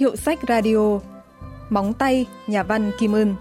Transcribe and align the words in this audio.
Hiệu 0.00 0.16
sách 0.16 0.38
radio. 0.48 0.98
Móng 1.70 1.92
tay, 1.92 2.26
nhà 2.46 2.62
văn 2.62 2.90
Kim 2.98 3.12
Ưn. 3.12 3.34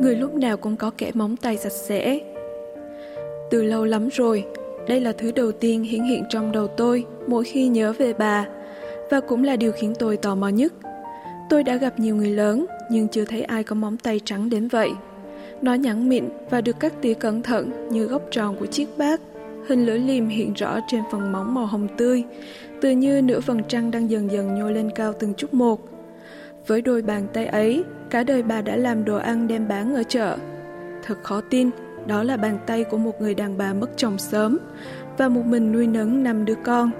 Người 0.00 0.16
lúc 0.16 0.34
nào 0.34 0.56
cũng 0.56 0.76
có 0.76 0.90
kẻ 0.98 1.10
móng 1.14 1.36
tay 1.36 1.56
sạch 1.56 1.72
sẽ. 1.72 2.18
Từ 3.50 3.62
lâu 3.62 3.84
lắm 3.84 4.08
rồi 4.12 4.44
đây 4.88 5.00
là 5.00 5.12
thứ 5.12 5.32
đầu 5.32 5.52
tiên 5.52 5.82
hiển 5.82 6.02
hiện 6.02 6.24
trong 6.28 6.52
đầu 6.52 6.66
tôi 6.66 7.06
Mỗi 7.26 7.44
khi 7.44 7.68
nhớ 7.68 7.92
về 7.98 8.12
bà 8.12 8.46
Và 9.10 9.20
cũng 9.20 9.44
là 9.44 9.56
điều 9.56 9.72
khiến 9.72 9.94
tôi 9.98 10.16
tò 10.16 10.34
mò 10.34 10.48
nhất. 10.48 10.72
Tôi 11.50 11.62
đã 11.62 11.76
gặp 11.76 12.00
nhiều 12.00 12.16
người 12.16 12.30
lớn 12.30 12.66
Nhưng 12.90 13.08
chưa 13.08 13.24
thấy 13.24 13.42
ai 13.42 13.64
có 13.64 13.74
móng 13.74 13.96
tay 13.96 14.20
trắng 14.24 14.50
đến 14.50 14.68
vậy. 14.68 14.90
Nó 15.62 15.74
nhẵn 15.74 16.08
mịn 16.08 16.24
và 16.50 16.60
được 16.60 16.80
cắt 16.80 16.92
tỉa 17.02 17.14
cẩn 17.14 17.42
thận 17.42 17.88
Như 17.90 18.04
góc 18.04 18.22
tròn 18.30 18.56
của 18.60 18.66
chiếc 18.66 18.98
bát. 18.98 19.20
Hình 19.68 19.86
lưỡi 19.86 19.98
liềm 19.98 20.28
hiện 20.28 20.52
rõ 20.52 20.78
trên 20.88 21.02
phần 21.12 21.32
móng 21.32 21.54
màu 21.54 21.66
hồng 21.66 21.88
tươi 21.96 22.24
Tự 22.80 22.90
như 22.90 23.22
nửa 23.22 23.40
phần 23.40 23.62
trăng 23.68 23.90
đang 23.90 24.10
dần 24.10 24.30
dần 24.30 24.54
nhô 24.54 24.70
lên 24.70 24.90
cao 24.94 25.12
từng 25.12 25.34
chút 25.34 25.54
một. 25.54 25.88
Với 26.66 26.82
đôi 26.82 27.02
bàn 27.02 27.26
tay 27.32 27.46
ấy, 27.46 27.84
cả 28.10 28.24
đời 28.24 28.42
bà 28.42 28.62
đã 28.62 28.76
làm 28.76 29.04
đồ 29.04 29.16
ăn 29.16 29.48
đem 29.48 29.68
bán 29.68 29.94
ở 29.94 30.02
chợ. 30.02 30.36
Thật 31.02 31.14
khó 31.22 31.40
tin, 31.40 31.70
đó 32.06 32.22
là 32.22 32.36
bàn 32.36 32.58
tay 32.66 32.84
của 32.84 32.96
một 32.96 33.20
người 33.20 33.34
đàn 33.34 33.58
bà 33.58 33.72
mất 33.74 33.90
chồng 33.96 34.18
sớm 34.18 34.58
và 35.18 35.28
một 35.28 35.42
mình 35.46 35.72
nuôi 35.72 35.86
nấng 35.86 36.22
năm 36.22 36.44
đứa 36.44 36.54
con. 36.64 36.90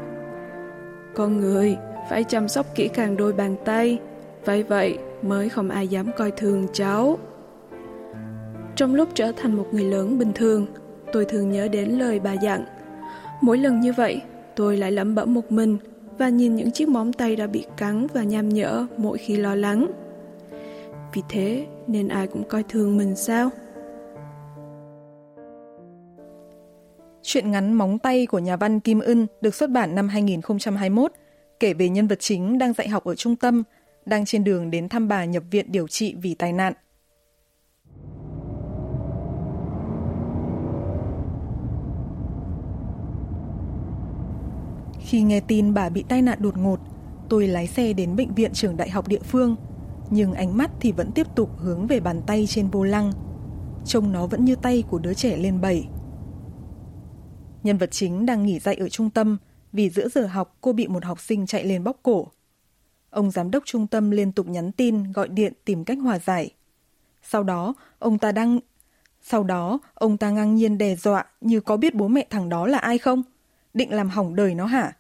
Con 1.15 1.37
người 1.41 1.77
phải 2.11 2.25
chăm 2.25 2.49
sóc 2.49 2.67
kỹ 2.75 2.89
càng 2.89 3.17
đôi 3.17 3.33
bàn 3.33 3.57
tay, 3.65 3.99
vậy 4.45 4.63
vậy 4.63 4.99
mới 5.23 5.49
không 5.49 5.69
ai 5.69 5.89
dám 5.89 6.11
coi 6.17 6.31
thường 6.31 6.67
cháu. 6.73 7.19
Trong 8.77 8.95
lúc 8.95 9.09
trở 9.15 9.33
thành 9.37 9.57
một 9.57 9.67
người 9.73 9.85
lớn 9.85 10.19
bình 10.19 10.33
thường, 10.35 10.67
tôi 11.13 11.25
thường 11.25 11.51
nhớ 11.51 11.69
đến 11.69 11.89
lời 11.89 12.21
bà 12.21 12.33
dặn. 12.33 12.65
Mỗi 13.41 13.59
lần 13.59 13.81
như 13.81 13.93
vậy, 13.93 14.23
tôi 14.57 14.77
lại 14.77 14.93
lẩm 14.93 15.15
bẩm 15.15 15.35
một 15.35 15.53
mình 15.53 15.79
và 16.19 16.29
nhìn 16.29 16.55
những 16.55 16.71
chiếc 16.71 16.89
móng 16.89 17.13
tay 17.13 17.37
đã 17.37 17.47
bị 17.47 17.65
cắn 17.77 18.07
và 18.15 18.23
nham 18.23 18.49
nhở 18.49 18.87
mỗi 18.97 19.19
khi 19.19 19.37
lo 19.37 19.55
lắng. 19.55 19.87
Vì 21.15 21.23
thế 21.29 21.67
nên 21.87 22.09
ai 22.09 22.27
cũng 22.27 22.45
coi 22.45 22.63
thường 22.63 22.97
mình 22.97 23.17
sao? 23.17 23.51
Chuyện 27.29 27.51
ngắn 27.51 27.73
Móng 27.73 27.99
tay 27.99 28.27
của 28.27 28.39
nhà 28.39 28.57
văn 28.57 28.81
Kim 28.81 28.99
Ân 28.99 29.27
được 29.41 29.55
xuất 29.55 29.71
bản 29.71 29.95
năm 29.95 30.09
2021, 30.09 31.13
kể 31.61 31.75
về 31.75 31.89
nhân 31.89 32.07
vật 32.07 32.21
chính 32.21 32.59
đang 32.59 32.73
dạy 32.73 32.89
học 32.89 33.05
ở 33.05 33.15
trung 33.15 33.37
tâm, 33.37 33.63
đang 34.05 34.25
trên 34.25 34.45
đường 34.45 34.71
đến 34.71 34.89
thăm 34.89 35.09
bà 35.09 35.25
nhập 35.25 35.43
viện 35.51 35.73
điều 35.73 35.89
trị 35.89 36.15
vì 36.23 36.35
tai 36.35 36.53
nạn. 36.53 36.73
Khi 45.01 45.23
nghe 45.23 45.41
tin 45.41 45.75
bà 45.75 45.89
bị 45.89 46.05
tai 46.09 46.23
nạn 46.23 46.39
đột 46.41 46.57
ngột, 46.59 46.81
tôi 47.29 47.47
lái 47.47 47.67
xe 47.67 47.93
đến 47.93 48.17
bệnh 48.17 48.35
viện 48.35 48.53
trường 48.53 48.77
đại 48.77 48.91
học 48.91 49.09
địa 49.09 49.23
phương, 49.23 49.57
nhưng 50.11 50.35
ánh 50.35 50.57
mắt 50.57 50.71
thì 50.81 50.93
vẫn 50.93 51.13
tiếp 51.13 51.27
tục 51.35 51.51
hướng 51.59 51.87
về 51.87 52.01
bàn 52.01 52.23
tay 52.27 52.47
trên 52.49 52.69
vô 52.69 52.85
lăng. 52.85 53.13
Trông 53.85 54.13
nó 54.13 54.27
vẫn 54.27 54.45
như 54.45 54.57
tay 54.57 54.85
của 54.91 54.99
đứa 54.99 55.15
trẻ 55.15 55.37
lên 55.37 55.61
bảy. 55.61 55.89
Nhân 57.63 57.79
vật 57.79 57.91
chính 57.91 58.27
đang 58.27 58.47
nghỉ 58.47 58.59
dạy 58.59 58.75
ở 58.75 58.89
trung 58.89 59.11
tâm 59.11 59.39
vì 59.73 59.91
giữa 59.91 60.09
giờ 60.09 60.27
học 60.27 60.57
cô 60.61 60.73
bị 60.73 60.87
một 60.87 61.05
học 61.05 61.21
sinh 61.21 61.47
chạy 61.47 61.65
lên 61.65 61.85
bóc 61.85 61.97
cổ. 62.03 62.29
Ông 63.11 63.31
giám 63.31 63.51
đốc 63.51 63.63
trung 63.67 63.87
tâm 63.87 64.11
liên 64.11 64.33
tục 64.33 64.49
nhắn 64.49 64.73
tin, 64.73 65.13
gọi 65.13 65.29
điện 65.29 65.53
tìm 65.65 65.85
cách 65.85 65.99
hòa 66.03 66.19
giải. 66.19 66.51
Sau 67.23 67.43
đó, 67.43 67.75
ông 67.99 68.19
ta 68.19 68.33
đang 68.33 68.61
sau 69.29 69.45
đó, 69.45 69.79
ông 69.95 70.17
ta 70.17 70.31
ngang 70.31 70.55
nhiên 70.55 70.79
đe 70.79 70.97
dọa 70.97 71.25
như 71.41 71.61
có 71.61 71.77
biết 71.77 71.95
bố 71.95 72.09
mẹ 72.09 72.27
thằng 72.31 72.49
đó 72.49 72.67
là 72.67 72.79
ai 72.79 72.99
không? 72.99 73.23
Định 73.75 73.93
làm 73.93 74.09
hỏng 74.09 74.37
đời 74.37 74.55
nó 74.55 74.67
hả? 74.67 74.97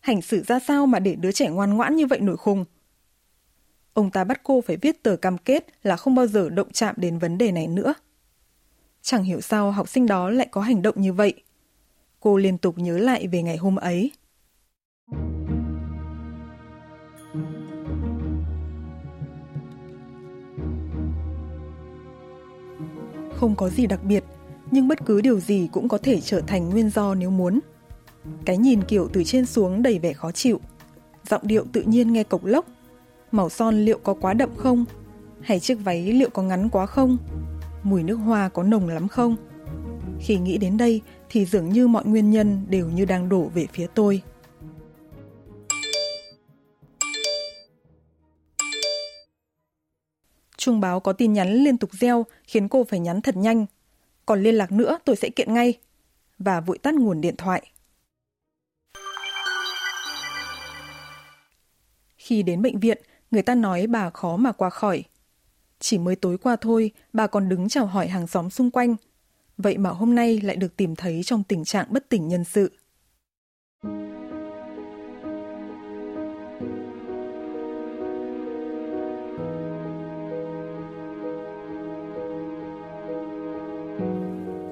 Hành 0.00 0.22
xử 0.22 0.42
ra 0.42 0.58
sao 0.58 0.86
mà 0.86 0.98
để 0.98 1.14
đứa 1.14 1.32
trẻ 1.32 1.50
ngoan 1.50 1.76
ngoãn 1.76 1.96
như 1.96 2.06
vậy 2.06 2.20
nổi 2.20 2.36
khùng? 2.36 2.64
Ông 3.92 4.10
ta 4.10 4.24
bắt 4.24 4.40
cô 4.42 4.60
phải 4.60 4.76
viết 4.76 5.02
tờ 5.02 5.16
cam 5.16 5.38
kết 5.38 5.66
là 5.82 5.96
không 5.96 6.14
bao 6.14 6.26
giờ 6.26 6.48
động 6.48 6.72
chạm 6.72 6.94
đến 6.98 7.18
vấn 7.18 7.38
đề 7.38 7.52
này 7.52 7.66
nữa. 7.66 7.94
Chẳng 9.02 9.24
hiểu 9.24 9.40
sao 9.40 9.70
học 9.70 9.88
sinh 9.88 10.06
đó 10.06 10.30
lại 10.30 10.48
có 10.50 10.60
hành 10.60 10.82
động 10.82 11.00
như 11.00 11.12
vậy. 11.12 11.34
Cô 12.20 12.36
liên 12.36 12.58
tục 12.58 12.78
nhớ 12.78 12.98
lại 12.98 13.26
về 13.26 13.42
ngày 13.42 13.56
hôm 13.56 13.76
ấy. 13.76 14.12
Không 23.34 23.54
có 23.56 23.68
gì 23.68 23.86
đặc 23.86 24.04
biệt, 24.04 24.24
nhưng 24.70 24.88
bất 24.88 25.06
cứ 25.06 25.20
điều 25.20 25.40
gì 25.40 25.68
cũng 25.72 25.88
có 25.88 25.98
thể 25.98 26.20
trở 26.20 26.40
thành 26.40 26.70
nguyên 26.70 26.90
do 26.90 27.14
nếu 27.14 27.30
muốn. 27.30 27.60
Cái 28.44 28.58
nhìn 28.58 28.82
kiểu 28.82 29.08
từ 29.12 29.24
trên 29.24 29.46
xuống 29.46 29.82
đầy 29.82 29.98
vẻ 29.98 30.12
khó 30.12 30.32
chịu. 30.32 30.60
Giọng 31.30 31.42
điệu 31.44 31.64
tự 31.72 31.82
nhiên 31.82 32.12
nghe 32.12 32.24
cộc 32.24 32.44
lốc. 32.44 32.66
Màu 33.32 33.48
son 33.48 33.84
liệu 33.84 33.98
có 34.02 34.14
quá 34.14 34.34
đậm 34.34 34.50
không? 34.56 34.84
Hay 35.40 35.60
chiếc 35.60 35.74
váy 35.74 36.12
liệu 36.12 36.30
có 36.30 36.42
ngắn 36.42 36.68
quá 36.68 36.86
không? 36.86 37.16
Mùi 37.82 38.02
nước 38.02 38.16
hoa 38.16 38.48
có 38.48 38.62
nồng 38.62 38.88
lắm 38.88 39.08
không? 39.08 39.36
Khi 40.20 40.38
nghĩ 40.38 40.58
đến 40.58 40.76
đây 40.76 41.00
thì 41.28 41.44
dường 41.44 41.68
như 41.68 41.88
mọi 41.88 42.04
nguyên 42.04 42.30
nhân 42.30 42.66
đều 42.68 42.88
như 42.90 43.04
đang 43.04 43.28
đổ 43.28 43.50
về 43.54 43.66
phía 43.72 43.86
tôi. 43.94 44.22
Trung 50.56 50.80
báo 50.80 51.00
có 51.00 51.12
tin 51.12 51.32
nhắn 51.32 51.52
liên 51.52 51.78
tục 51.78 51.90
reo 51.92 52.26
khiến 52.44 52.68
cô 52.68 52.84
phải 52.84 53.00
nhắn 53.00 53.20
thật 53.20 53.36
nhanh. 53.36 53.66
Còn 54.26 54.42
liên 54.42 54.54
lạc 54.54 54.72
nữa 54.72 54.98
tôi 55.04 55.16
sẽ 55.16 55.28
kiện 55.30 55.54
ngay. 55.54 55.78
Và 56.38 56.60
vội 56.60 56.78
tắt 56.78 56.94
nguồn 56.94 57.20
điện 57.20 57.36
thoại. 57.36 57.70
Khi 62.16 62.42
đến 62.42 62.62
bệnh 62.62 62.80
viện, 62.80 62.98
người 63.30 63.42
ta 63.42 63.54
nói 63.54 63.86
bà 63.86 64.10
khó 64.10 64.36
mà 64.36 64.52
qua 64.52 64.70
khỏi. 64.70 65.04
Chỉ 65.78 65.98
mới 65.98 66.16
tối 66.16 66.38
qua 66.38 66.56
thôi, 66.56 66.90
bà 67.12 67.26
còn 67.26 67.48
đứng 67.48 67.68
chào 67.68 67.86
hỏi 67.86 68.08
hàng 68.08 68.26
xóm 68.26 68.50
xung 68.50 68.70
quanh. 68.70 68.96
Vậy 69.58 69.78
mà 69.78 69.90
hôm 69.90 70.14
nay 70.14 70.40
lại 70.40 70.56
được 70.56 70.76
tìm 70.76 70.96
thấy 70.96 71.22
trong 71.24 71.42
tình 71.42 71.64
trạng 71.64 71.86
bất 71.90 72.08
tỉnh 72.08 72.28
nhân 72.28 72.44
sự. 72.44 72.70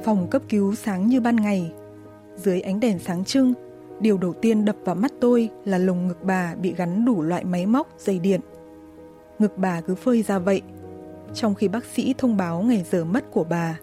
Phòng 0.04 0.28
cấp 0.30 0.42
cứu 0.48 0.74
sáng 0.74 1.08
như 1.08 1.20
ban 1.20 1.36
ngày. 1.36 1.72
Dưới 2.36 2.60
ánh 2.60 2.80
đèn 2.80 2.98
sáng 2.98 3.24
trưng, 3.24 3.54
Điều 4.00 4.18
đầu 4.18 4.32
tiên 4.32 4.64
đập 4.64 4.76
vào 4.84 4.94
mắt 4.94 5.12
tôi 5.20 5.50
là 5.64 5.78
lồng 5.78 6.08
ngực 6.08 6.22
bà 6.22 6.54
bị 6.54 6.74
gắn 6.76 7.04
đủ 7.04 7.22
loại 7.22 7.44
máy 7.44 7.66
móc, 7.66 7.88
dây 7.98 8.18
điện. 8.18 8.40
Ngực 9.38 9.58
bà 9.58 9.80
cứ 9.80 9.94
phơi 9.94 10.22
ra 10.22 10.38
vậy, 10.38 10.62
trong 11.34 11.54
khi 11.54 11.68
bác 11.68 11.84
sĩ 11.84 12.14
thông 12.18 12.36
báo 12.36 12.62
ngày 12.62 12.84
giờ 12.90 13.04
mất 13.04 13.30
của 13.30 13.44
bà. 13.44 13.78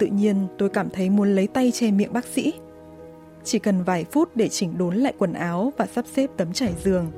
Tự 0.00 0.06
nhiên 0.06 0.46
tôi 0.58 0.68
cảm 0.68 0.90
thấy 0.90 1.10
muốn 1.10 1.34
lấy 1.34 1.46
tay 1.46 1.70
che 1.70 1.90
miệng 1.90 2.12
bác 2.12 2.24
sĩ. 2.24 2.52
Chỉ 3.44 3.58
cần 3.58 3.82
vài 3.82 4.04
phút 4.04 4.36
để 4.36 4.48
chỉnh 4.48 4.78
đốn 4.78 4.96
lại 4.96 5.14
quần 5.18 5.32
áo 5.32 5.72
và 5.76 5.86
sắp 5.86 6.04
xếp 6.12 6.30
tấm 6.36 6.52
trải 6.52 6.74
giường. 6.84 7.12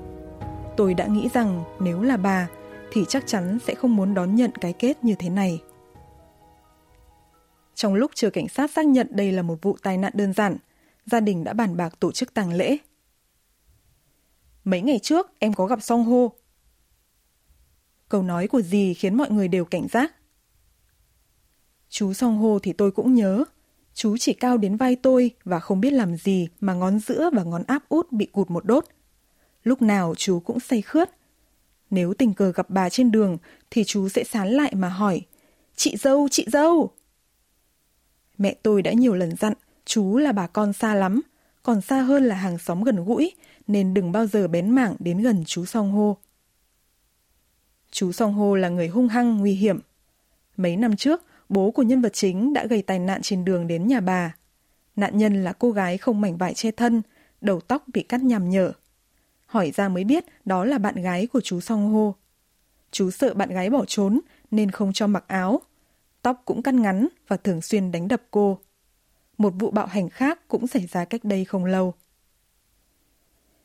Tôi 0.76 0.94
đã 0.94 1.06
nghĩ 1.06 1.28
rằng 1.34 1.64
nếu 1.80 2.02
là 2.02 2.16
bà 2.16 2.48
thì 2.92 3.04
chắc 3.08 3.26
chắn 3.26 3.58
sẽ 3.66 3.74
không 3.74 3.96
muốn 3.96 4.14
đón 4.14 4.34
nhận 4.34 4.50
cái 4.60 4.72
kết 4.72 5.04
như 5.04 5.14
thế 5.18 5.28
này. 5.28 5.62
Trong 7.74 7.94
lúc 7.94 8.10
chờ 8.14 8.30
cảnh 8.30 8.48
sát 8.48 8.70
xác 8.70 8.86
nhận 8.86 9.06
đây 9.10 9.32
là 9.32 9.42
một 9.42 9.62
vụ 9.62 9.76
tai 9.82 9.96
nạn 9.98 10.12
đơn 10.16 10.32
giản, 10.32 10.56
gia 11.06 11.20
đình 11.20 11.44
đã 11.44 11.52
bàn 11.52 11.76
bạc 11.76 12.00
tổ 12.00 12.12
chức 12.12 12.34
tang 12.34 12.52
lễ. 12.52 12.76
Mấy 14.64 14.80
ngày 14.80 14.98
trước 14.98 15.30
em 15.38 15.54
có 15.54 15.66
gặp 15.66 15.82
Song 15.82 16.04
Hô. 16.04 16.32
Câu 18.08 18.22
nói 18.22 18.46
của 18.48 18.62
dì 18.62 18.94
khiến 18.94 19.14
mọi 19.14 19.30
người 19.30 19.48
đều 19.48 19.64
cảnh 19.64 19.88
giác. 19.88 20.14
Chú 21.92 22.12
Song 22.12 22.38
Hô 22.38 22.58
thì 22.58 22.72
tôi 22.72 22.90
cũng 22.90 23.14
nhớ. 23.14 23.44
Chú 23.94 24.16
chỉ 24.16 24.32
cao 24.32 24.56
đến 24.56 24.76
vai 24.76 24.96
tôi 24.96 25.30
và 25.44 25.60
không 25.60 25.80
biết 25.80 25.92
làm 25.92 26.16
gì 26.16 26.48
mà 26.60 26.74
ngón 26.74 26.98
giữa 26.98 27.30
và 27.32 27.42
ngón 27.42 27.62
áp 27.66 27.88
út 27.88 28.12
bị 28.12 28.26
cụt 28.26 28.50
một 28.50 28.64
đốt. 28.64 28.84
Lúc 29.64 29.82
nào 29.82 30.14
chú 30.16 30.40
cũng 30.40 30.60
say 30.60 30.82
khướt. 30.82 31.10
Nếu 31.90 32.14
tình 32.14 32.34
cờ 32.34 32.52
gặp 32.52 32.70
bà 32.70 32.88
trên 32.88 33.10
đường 33.10 33.38
thì 33.70 33.84
chú 33.84 34.08
sẽ 34.08 34.24
sán 34.24 34.48
lại 34.48 34.74
mà 34.74 34.88
hỏi 34.88 35.22
Chị 35.76 35.96
dâu, 35.96 36.28
chị 36.28 36.46
dâu! 36.52 36.90
Mẹ 38.38 38.54
tôi 38.62 38.82
đã 38.82 38.92
nhiều 38.92 39.14
lần 39.14 39.36
dặn 39.36 39.52
Chú 39.84 40.16
là 40.16 40.32
bà 40.32 40.46
con 40.46 40.72
xa 40.72 40.94
lắm, 40.94 41.20
còn 41.62 41.80
xa 41.80 42.00
hơn 42.00 42.24
là 42.24 42.34
hàng 42.34 42.58
xóm 42.58 42.82
gần 42.82 43.04
gũi, 43.04 43.32
nên 43.66 43.94
đừng 43.94 44.12
bao 44.12 44.26
giờ 44.26 44.48
bén 44.48 44.70
mảng 44.70 44.96
đến 44.98 45.22
gần 45.22 45.44
chú 45.46 45.64
Song 45.64 45.92
Hô. 45.92 46.16
Chú 47.90 48.12
Song 48.12 48.34
Hô 48.34 48.54
là 48.54 48.68
người 48.68 48.88
hung 48.88 49.08
hăng, 49.08 49.38
nguy 49.38 49.54
hiểm. 49.54 49.80
Mấy 50.56 50.76
năm 50.76 50.96
trước, 50.96 51.22
bố 51.52 51.70
của 51.70 51.82
nhân 51.82 52.02
vật 52.02 52.12
chính 52.12 52.52
đã 52.52 52.66
gây 52.66 52.82
tai 52.82 52.98
nạn 52.98 53.22
trên 53.22 53.44
đường 53.44 53.66
đến 53.66 53.86
nhà 53.86 54.00
bà. 54.00 54.34
Nạn 54.96 55.18
nhân 55.18 55.44
là 55.44 55.52
cô 55.52 55.70
gái 55.70 55.98
không 55.98 56.20
mảnh 56.20 56.36
vải 56.36 56.54
che 56.54 56.70
thân, 56.70 57.02
đầu 57.40 57.60
tóc 57.60 57.84
bị 57.92 58.02
cắt 58.02 58.22
nhằm 58.22 58.50
nhở, 58.50 58.72
hỏi 59.52 59.70
ra 59.70 59.88
mới 59.88 60.04
biết 60.04 60.24
đó 60.44 60.64
là 60.64 60.78
bạn 60.78 60.94
gái 60.94 61.26
của 61.26 61.40
chú 61.40 61.60
Song 61.60 61.92
Hô. 61.92 62.14
Chú 62.90 63.10
sợ 63.10 63.34
bạn 63.34 63.48
gái 63.50 63.70
bỏ 63.70 63.84
trốn 63.84 64.20
nên 64.50 64.70
không 64.70 64.92
cho 64.92 65.06
mặc 65.06 65.24
áo. 65.26 65.60
Tóc 66.22 66.42
cũng 66.44 66.62
cắt 66.62 66.74
ngắn 66.74 67.08
và 67.28 67.36
thường 67.36 67.62
xuyên 67.62 67.92
đánh 67.92 68.08
đập 68.08 68.22
cô. 68.30 68.58
Một 69.38 69.54
vụ 69.58 69.70
bạo 69.70 69.86
hành 69.86 70.08
khác 70.08 70.48
cũng 70.48 70.66
xảy 70.66 70.86
ra 70.86 71.04
cách 71.04 71.24
đây 71.24 71.44
không 71.44 71.64
lâu. 71.64 71.94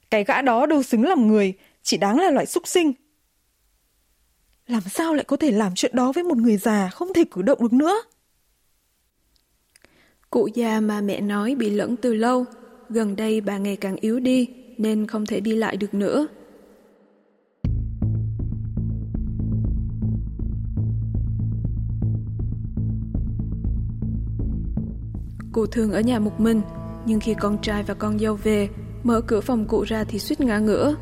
Cái 0.09 0.23
gã 0.23 0.41
đó 0.41 0.65
đâu 0.65 0.83
xứng 0.83 1.03
làm 1.03 1.27
người, 1.27 1.53
chỉ 1.83 1.97
đáng 1.97 2.19
là 2.19 2.31
loại 2.31 2.45
súc 2.45 2.67
sinh. 2.67 2.93
Làm 4.67 4.81
sao 4.81 5.13
lại 5.13 5.23
có 5.23 5.37
thể 5.37 5.51
làm 5.51 5.71
chuyện 5.75 5.95
đó 5.95 6.11
với 6.11 6.23
một 6.23 6.37
người 6.37 6.57
già 6.57 6.89
không 6.89 7.13
thể 7.13 7.23
cử 7.31 7.41
động 7.41 7.59
được 7.61 7.73
nữa? 7.73 8.01
Cụ 10.29 10.49
già 10.53 10.79
mà 10.79 11.01
mẹ 11.01 11.21
nói 11.21 11.55
bị 11.55 11.69
lẫn 11.69 11.95
từ 11.95 12.13
lâu, 12.13 12.45
gần 12.89 13.15
đây 13.15 13.41
bà 13.41 13.57
ngày 13.57 13.75
càng 13.75 13.95
yếu 13.95 14.19
đi 14.19 14.47
nên 14.77 15.07
không 15.07 15.25
thể 15.25 15.39
đi 15.39 15.55
lại 15.55 15.77
được 15.77 15.93
nữa. 15.93 16.27
Cụ 25.51 25.65
thường 25.65 25.91
ở 25.91 25.99
nhà 25.99 26.19
một 26.19 26.39
mình, 26.39 26.61
nhưng 27.05 27.19
khi 27.19 27.33
con 27.39 27.61
trai 27.61 27.83
và 27.83 27.93
con 27.93 28.19
dâu 28.19 28.35
về, 28.35 28.69
mở 29.03 29.21
cửa 29.21 29.41
phòng 29.41 29.65
cụ 29.67 29.83
ra 29.83 30.03
thì 30.03 30.19
suýt 30.19 30.41
ngã 30.41 30.59
ngửa. 30.59 30.95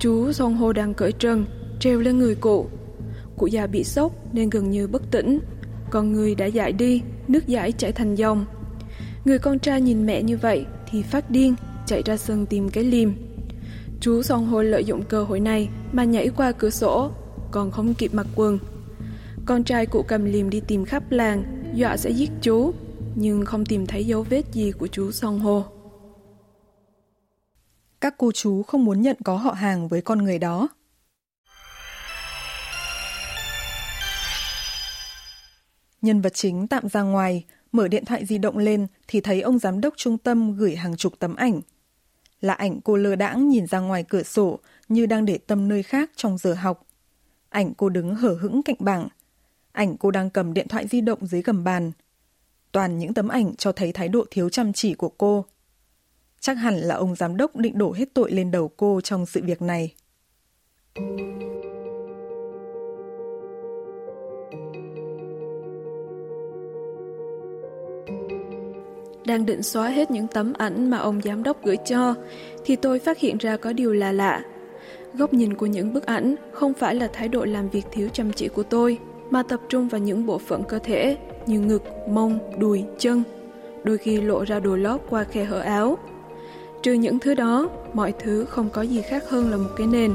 Chú 0.00 0.32
Song 0.32 0.56
Hô 0.56 0.72
đang 0.72 0.94
cởi 0.94 1.12
trần, 1.12 1.46
treo 1.80 2.00
lên 2.00 2.18
người 2.18 2.34
cụ. 2.34 2.68
Cụ 3.40 3.46
già 3.46 3.66
bị 3.66 3.84
sốc 3.84 4.12
nên 4.32 4.50
gần 4.50 4.70
như 4.70 4.86
bất 4.86 5.02
tỉnh. 5.10 5.38
Con 5.90 6.12
người 6.12 6.34
đã 6.34 6.46
dại 6.46 6.72
đi, 6.72 7.02
nước 7.28 7.46
giải 7.46 7.72
chảy 7.72 7.92
thành 7.92 8.14
dòng. 8.14 8.46
Người 9.24 9.38
con 9.38 9.58
trai 9.58 9.80
nhìn 9.80 10.06
mẹ 10.06 10.22
như 10.22 10.36
vậy 10.36 10.66
thì 10.90 11.02
phát 11.02 11.30
điên, 11.30 11.54
chạy 11.86 12.02
ra 12.04 12.16
sân 12.16 12.46
tìm 12.46 12.70
cái 12.70 12.84
liềm. 12.84 13.12
Chú 14.00 14.22
Song 14.22 14.46
Hô 14.46 14.62
lợi 14.62 14.84
dụng 14.84 15.02
cơ 15.02 15.24
hội 15.24 15.40
này 15.40 15.68
mà 15.92 16.04
nhảy 16.04 16.28
qua 16.28 16.52
cửa 16.52 16.70
sổ, 16.70 17.10
còn 17.50 17.70
không 17.70 17.94
kịp 17.94 18.14
mặc 18.14 18.26
quần. 18.34 18.58
Con 19.46 19.64
trai 19.64 19.86
cụ 19.86 20.02
cầm 20.08 20.24
liềm 20.24 20.50
đi 20.50 20.60
tìm 20.60 20.84
khắp 20.84 21.10
làng, 21.10 21.44
dọa 21.74 21.96
sẽ 21.96 22.10
giết 22.10 22.30
chú, 22.42 22.72
nhưng 23.14 23.44
không 23.44 23.66
tìm 23.66 23.86
thấy 23.86 24.06
dấu 24.06 24.22
vết 24.22 24.52
gì 24.52 24.72
của 24.72 24.86
chú 24.86 25.10
Song 25.10 25.38
Hô. 25.38 25.64
Các 28.00 28.14
cô 28.18 28.32
chú 28.32 28.62
không 28.62 28.84
muốn 28.84 29.02
nhận 29.02 29.16
có 29.24 29.36
họ 29.36 29.52
hàng 29.52 29.88
với 29.88 30.00
con 30.02 30.24
người 30.24 30.38
đó. 30.38 30.68
Nhân 36.02 36.20
vật 36.20 36.34
chính 36.34 36.66
tạm 36.66 36.88
ra 36.88 37.02
ngoài, 37.02 37.44
mở 37.72 37.88
điện 37.88 38.04
thoại 38.04 38.26
di 38.26 38.38
động 38.38 38.58
lên 38.58 38.86
thì 39.08 39.20
thấy 39.20 39.40
ông 39.40 39.58
giám 39.58 39.80
đốc 39.80 39.94
trung 39.96 40.18
tâm 40.18 40.56
gửi 40.56 40.76
hàng 40.76 40.96
chục 40.96 41.18
tấm 41.18 41.36
ảnh. 41.36 41.60
Là 42.40 42.54
ảnh 42.54 42.80
cô 42.80 42.96
lơ 42.96 43.16
đãng 43.16 43.48
nhìn 43.48 43.66
ra 43.66 43.78
ngoài 43.78 44.04
cửa 44.08 44.22
sổ 44.22 44.58
như 44.88 45.06
đang 45.06 45.24
để 45.24 45.38
tâm 45.38 45.68
nơi 45.68 45.82
khác 45.82 46.10
trong 46.16 46.38
giờ 46.38 46.54
học. 46.54 46.86
Ảnh 47.48 47.74
cô 47.74 47.88
đứng 47.88 48.14
hở 48.14 48.38
hững 48.40 48.62
cạnh 48.62 48.76
bảng. 48.78 49.08
Ảnh 49.72 49.96
cô 49.96 50.10
đang 50.10 50.30
cầm 50.30 50.54
điện 50.54 50.68
thoại 50.68 50.86
di 50.88 51.00
động 51.00 51.26
dưới 51.26 51.42
gầm 51.42 51.64
bàn. 51.64 51.92
Toàn 52.72 52.98
những 52.98 53.14
tấm 53.14 53.28
ảnh 53.28 53.54
cho 53.56 53.72
thấy 53.72 53.92
thái 53.92 54.08
độ 54.08 54.24
thiếu 54.30 54.48
chăm 54.48 54.72
chỉ 54.72 54.94
của 54.94 55.08
cô. 55.08 55.44
Chắc 56.40 56.54
hẳn 56.54 56.74
là 56.74 56.94
ông 56.94 57.14
giám 57.14 57.36
đốc 57.36 57.56
định 57.56 57.78
đổ 57.78 57.92
hết 57.92 58.14
tội 58.14 58.32
lên 58.32 58.50
đầu 58.50 58.70
cô 58.76 59.00
trong 59.00 59.26
sự 59.26 59.40
việc 59.44 59.62
này. 59.62 59.94
Đang 69.26 69.46
định 69.46 69.62
xóa 69.62 69.88
hết 69.88 70.10
những 70.10 70.26
tấm 70.26 70.52
ảnh 70.58 70.90
mà 70.90 70.98
ông 70.98 71.20
giám 71.24 71.42
đốc 71.42 71.64
gửi 71.64 71.76
cho, 71.76 72.14
thì 72.64 72.76
tôi 72.76 72.98
phát 72.98 73.18
hiện 73.18 73.38
ra 73.38 73.56
có 73.56 73.72
điều 73.72 73.92
là 73.92 74.12
lạ. 74.12 74.42
Góc 75.14 75.32
nhìn 75.34 75.54
của 75.54 75.66
những 75.66 75.92
bức 75.92 76.06
ảnh 76.06 76.34
không 76.52 76.74
phải 76.74 76.94
là 76.94 77.08
thái 77.12 77.28
độ 77.28 77.44
làm 77.44 77.68
việc 77.68 77.86
thiếu 77.92 78.08
chăm 78.12 78.32
chỉ 78.32 78.48
của 78.48 78.62
tôi, 78.62 78.98
mà 79.30 79.42
tập 79.42 79.60
trung 79.68 79.88
vào 79.88 80.00
những 80.00 80.26
bộ 80.26 80.38
phận 80.38 80.62
cơ 80.64 80.78
thể 80.78 81.16
như 81.46 81.60
ngực, 81.60 81.82
mông, 82.08 82.38
đùi, 82.58 82.84
chân, 82.98 83.22
đôi 83.84 83.98
khi 83.98 84.20
lộ 84.20 84.44
ra 84.44 84.60
đồ 84.60 84.76
lót 84.76 85.00
qua 85.10 85.24
khe 85.24 85.44
hở 85.44 85.60
áo. 85.60 85.98
Trừ 86.82 86.92
những 86.92 87.18
thứ 87.18 87.34
đó, 87.34 87.70
mọi 87.92 88.12
thứ 88.18 88.44
không 88.44 88.70
có 88.70 88.82
gì 88.82 89.02
khác 89.02 89.24
hơn 89.28 89.50
là 89.50 89.56
một 89.56 89.70
cái 89.76 89.86
nền. 89.86 90.14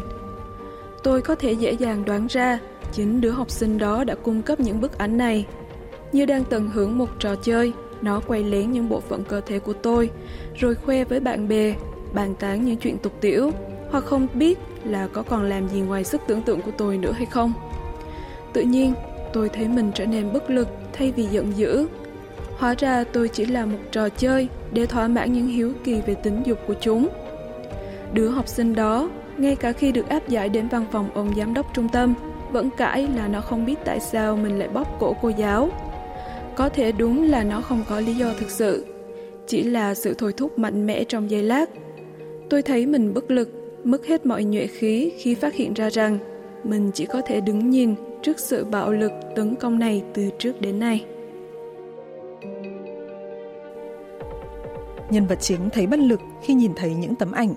Tôi 1.03 1.21
có 1.21 1.35
thể 1.35 1.51
dễ 1.51 1.71
dàng 1.71 2.05
đoán 2.05 2.27
ra 2.29 2.59
chính 2.91 3.21
đứa 3.21 3.29
học 3.31 3.49
sinh 3.49 3.77
đó 3.77 4.03
đã 4.03 4.15
cung 4.15 4.41
cấp 4.41 4.59
những 4.59 4.81
bức 4.81 4.97
ảnh 4.97 5.17
này. 5.17 5.45
Như 6.11 6.25
đang 6.25 6.43
tận 6.43 6.69
hưởng 6.73 6.97
một 6.97 7.09
trò 7.19 7.35
chơi, 7.35 7.71
nó 8.01 8.21
quay 8.27 8.43
lén 8.43 8.71
những 8.71 8.89
bộ 8.89 8.99
phận 8.99 9.23
cơ 9.23 9.41
thể 9.41 9.59
của 9.59 9.73
tôi, 9.73 10.09
rồi 10.55 10.75
khoe 10.75 11.03
với 11.03 11.19
bạn 11.19 11.47
bè, 11.47 11.75
bàn 12.13 12.35
tán 12.39 12.65
những 12.65 12.77
chuyện 12.77 12.97
tục 12.97 13.13
tiểu, 13.21 13.51
hoặc 13.91 14.03
không 14.03 14.27
biết 14.33 14.59
là 14.83 15.07
có 15.07 15.23
còn 15.23 15.43
làm 15.43 15.69
gì 15.69 15.79
ngoài 15.79 16.03
sức 16.03 16.21
tưởng 16.27 16.41
tượng 16.41 16.61
của 16.61 16.71
tôi 16.77 16.97
nữa 16.97 17.11
hay 17.11 17.25
không. 17.25 17.53
Tự 18.53 18.61
nhiên, 18.61 18.93
tôi 19.33 19.49
thấy 19.49 19.67
mình 19.67 19.91
trở 19.95 20.05
nên 20.05 20.33
bất 20.33 20.49
lực 20.49 20.67
thay 20.93 21.11
vì 21.11 21.23
giận 21.23 21.57
dữ. 21.57 21.87
Hóa 22.57 22.75
ra 22.77 23.03
tôi 23.03 23.27
chỉ 23.27 23.45
là 23.45 23.65
một 23.65 23.77
trò 23.91 24.09
chơi 24.09 24.47
để 24.71 24.85
thỏa 24.85 25.07
mãn 25.07 25.33
những 25.33 25.47
hiếu 25.47 25.71
kỳ 25.83 26.01
về 26.01 26.15
tính 26.15 26.41
dục 26.45 26.59
của 26.67 26.73
chúng. 26.81 27.07
Đứa 28.13 28.29
học 28.29 28.47
sinh 28.47 28.75
đó, 28.75 29.09
ngay 29.37 29.55
cả 29.55 29.71
khi 29.71 29.91
được 29.91 30.09
áp 30.09 30.27
giải 30.27 30.49
đến 30.49 30.67
văn 30.67 30.85
phòng 30.91 31.09
ông 31.13 31.33
giám 31.37 31.53
đốc 31.53 31.65
trung 31.73 31.89
tâm, 31.89 32.13
vẫn 32.51 32.69
cãi 32.77 33.07
là 33.15 33.27
nó 33.27 33.41
không 33.41 33.65
biết 33.65 33.75
tại 33.85 33.99
sao 33.99 34.35
mình 34.35 34.59
lại 34.59 34.67
bóp 34.67 34.87
cổ 34.99 35.15
cô 35.21 35.29
giáo 35.29 35.69
Có 36.56 36.68
thể 36.68 36.92
đúng 36.92 37.22
là 37.22 37.44
nó 37.44 37.60
không 37.60 37.84
có 37.88 38.00
lý 38.00 38.14
do 38.14 38.32
thực 38.38 38.50
sự, 38.50 38.86
chỉ 39.46 39.62
là 39.62 39.94
sự 39.94 40.14
thôi 40.14 40.32
thúc 40.36 40.58
mạnh 40.58 40.86
mẽ 40.86 41.04
trong 41.04 41.30
giây 41.30 41.42
lát. 41.42 41.70
Tôi 42.50 42.62
thấy 42.62 42.86
mình 42.86 43.14
bất 43.14 43.30
lực, 43.30 43.48
mất 43.84 44.06
hết 44.06 44.26
mọi 44.26 44.44
nhuệ 44.44 44.66
khí 44.66 45.12
khi 45.18 45.34
phát 45.34 45.54
hiện 45.54 45.74
ra 45.74 45.90
rằng 45.90 46.18
mình 46.64 46.90
chỉ 46.94 47.06
có 47.06 47.22
thể 47.26 47.40
đứng 47.40 47.70
nhìn 47.70 47.94
trước 48.22 48.38
sự 48.38 48.64
bạo 48.64 48.92
lực 48.92 49.12
tấn 49.36 49.54
công 49.54 49.78
này 49.78 50.02
từ 50.14 50.30
trước 50.38 50.60
đến 50.60 50.78
nay. 50.78 51.04
Nhân 55.10 55.26
vật 55.26 55.38
chính 55.40 55.70
thấy 55.70 55.86
bất 55.86 55.98
lực 55.98 56.20
khi 56.42 56.54
nhìn 56.54 56.72
thấy 56.76 56.94
những 56.94 57.14
tấm 57.14 57.32
ảnh. 57.32 57.54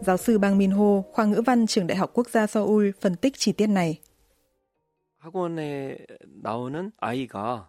Giáo 0.00 0.16
sư 0.16 0.38
Bang 0.38 0.58
Min 0.58 0.70
Ho, 0.70 1.02
khoa 1.12 1.24
ngữ 1.24 1.42
văn 1.46 1.66
trường 1.66 1.86
Đại 1.86 1.98
học 1.98 2.10
Quốc 2.14 2.28
gia 2.28 2.46
Seoul 2.46 2.90
phân 3.00 3.16
tích 3.16 3.34
chi 3.38 3.52
tiết 3.52 3.66
này. 3.66 4.00
학원에 5.26 5.96
나오는 6.42 6.92
아이가 7.00 7.68